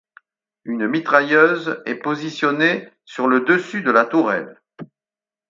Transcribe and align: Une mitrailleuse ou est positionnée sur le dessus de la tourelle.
Une 0.63 0.87
mitrailleuse 0.87 1.69
ou 1.69 1.75
est 1.87 1.93
positionnée 1.95 2.89
sur 3.05 3.27
le 3.27 3.41
dessus 3.41 3.83
de 3.83 3.91
la 3.91 4.03
tourelle. 4.03 4.59